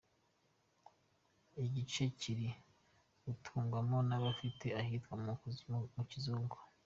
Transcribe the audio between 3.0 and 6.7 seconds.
guturwamo n’abifite, ahitwa mu Kizungu.